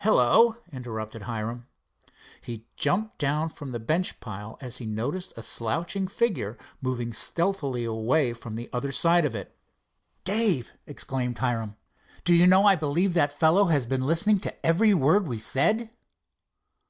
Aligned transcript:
"Hello!" 0.00 0.56
interrupted 0.72 1.24
Hiram. 1.24 1.66
He 2.40 2.64
jumped 2.76 3.18
down 3.18 3.50
from 3.50 3.72
the 3.72 3.78
bench 3.78 4.20
pile, 4.20 4.56
as 4.58 4.78
he 4.78 4.86
noticed 4.86 5.34
a 5.36 5.42
slouching 5.42 6.08
figure 6.08 6.56
moving 6.80 7.12
stealthily 7.12 7.84
away 7.84 8.32
from 8.32 8.54
the 8.54 8.70
other 8.72 8.90
side 8.90 9.26
of 9.26 9.34
it. 9.34 9.54
"Dave," 10.24 10.72
exclaimed 10.86 11.36
Hiram, 11.36 11.76
"do 12.24 12.32
you 12.34 12.46
know 12.46 12.64
I 12.64 12.74
believe 12.74 13.12
that 13.12 13.34
fellow 13.38 13.66
has 13.66 13.84
been 13.84 14.06
listening 14.06 14.40
to 14.40 14.64
every 14.66 14.94
word 14.94 15.28
we 15.28 15.38
said." 15.38 15.90